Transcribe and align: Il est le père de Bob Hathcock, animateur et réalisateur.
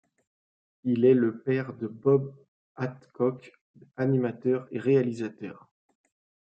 Il 0.83 1.05
est 1.05 1.13
le 1.13 1.37
père 1.41 1.73
de 1.75 1.85
Bob 1.85 2.33
Hathcock, 2.75 3.53
animateur 3.97 4.67
et 4.71 4.79
réalisateur. 4.79 5.67